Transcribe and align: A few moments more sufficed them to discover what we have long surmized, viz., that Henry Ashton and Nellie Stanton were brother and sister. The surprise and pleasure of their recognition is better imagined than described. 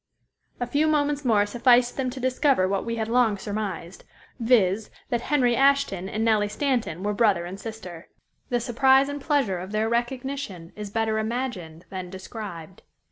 A 0.59 0.65
few 0.65 0.87
moments 0.87 1.23
more 1.23 1.45
sufficed 1.45 1.95
them 1.95 2.09
to 2.09 2.19
discover 2.19 2.67
what 2.67 2.85
we 2.85 2.95
have 2.95 3.07
long 3.07 3.37
surmized, 3.37 4.01
viz., 4.39 4.89
that 5.09 5.21
Henry 5.21 5.55
Ashton 5.55 6.09
and 6.09 6.25
Nellie 6.25 6.47
Stanton 6.49 7.03
were 7.03 7.13
brother 7.13 7.45
and 7.45 7.59
sister. 7.59 8.07
The 8.49 8.59
surprise 8.59 9.09
and 9.09 9.21
pleasure 9.21 9.59
of 9.59 9.71
their 9.71 9.87
recognition 9.87 10.73
is 10.75 10.89
better 10.89 11.19
imagined 11.19 11.85
than 11.91 12.09
described. 12.09 12.81